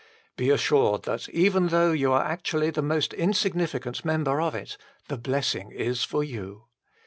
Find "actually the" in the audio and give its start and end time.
2.25-2.81